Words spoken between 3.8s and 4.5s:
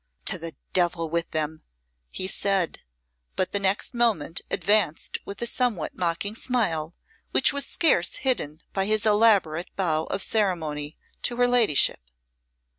moment